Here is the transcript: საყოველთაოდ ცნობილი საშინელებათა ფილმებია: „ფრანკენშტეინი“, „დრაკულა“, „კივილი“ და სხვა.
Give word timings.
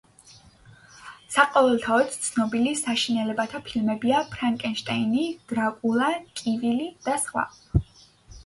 საყოველთაოდ 1.33 2.15
ცნობილი 2.27 2.73
საშინელებათა 2.79 3.61
ფილმებია: 3.69 4.23
„ფრანკენშტეინი“, 4.33 5.29
„დრაკულა“, 5.53 6.11
„კივილი“ 6.41 6.89
და 7.11 7.21
სხვა. 7.27 7.47